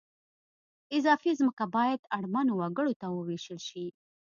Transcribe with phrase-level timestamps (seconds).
[0.97, 3.85] اضافي ځمکه باید اړمنو وګړو ته ووېشل شي